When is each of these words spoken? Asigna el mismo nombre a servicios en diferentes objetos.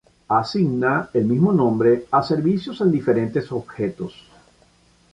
Asigna 0.29 1.11
el 1.13 1.25
mismo 1.25 1.53
nombre 1.53 2.05
a 2.09 2.23
servicios 2.23 2.81
en 2.81 2.91
diferentes 2.91 3.51
objetos. 3.51 4.15